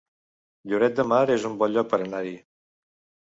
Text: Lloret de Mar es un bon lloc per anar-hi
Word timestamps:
Lloret 0.71 0.95
de 0.99 1.03
Mar 1.11 1.19
es 1.35 1.45
un 1.51 1.59
bon 1.59 1.75
lloc 1.75 1.91
per 1.91 1.99
anar-hi 2.05 2.35